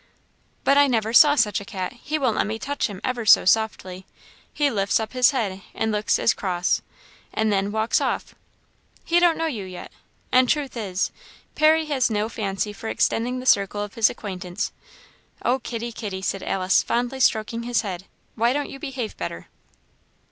"But 0.63 0.79
I 0.79 0.87
never 0.87 1.13
saw 1.13 1.35
such 1.35 1.61
a 1.61 1.63
cat! 1.63 1.93
he 1.93 2.17
won't 2.17 2.35
let 2.37 2.47
me 2.47 2.57
touch 2.57 2.87
him 2.87 3.01
ever 3.03 3.23
so 3.23 3.45
softly; 3.45 4.07
he 4.51 4.71
lifts 4.71 4.99
up 4.99 5.13
his 5.13 5.29
head 5.29 5.61
and 5.75 5.91
looks 5.91 6.17
as 6.17 6.33
cross; 6.33 6.81
and 7.31 7.53
then 7.53 7.71
walks 7.71 8.01
off." 8.01 8.33
"He 9.05 9.19
don't 9.19 9.37
know 9.37 9.45
you 9.45 9.63
yet, 9.63 9.91
and 10.31 10.49
truth 10.49 10.75
is, 10.75 11.11
Parry 11.53 11.85
has 11.85 12.09
no 12.09 12.29
fancy 12.29 12.73
for 12.73 12.89
extending 12.89 13.39
the 13.39 13.45
circle 13.45 13.83
of 13.83 13.93
his 13.93 14.09
acquaintance. 14.09 14.71
Oh, 15.45 15.59
kitty, 15.59 15.91
kitty!" 15.91 16.23
said 16.23 16.41
Alice, 16.41 16.81
fondly 16.81 17.19
stroking 17.19 17.61
his 17.61 17.81
head, 17.81 18.05
"why 18.33 18.53
don't 18.53 18.71
you 18.71 18.79
behave 18.79 19.15
better?" 19.17 19.49